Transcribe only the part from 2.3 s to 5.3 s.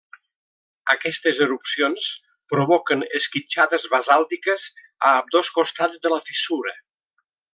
provoquen esquitxades basàltiques a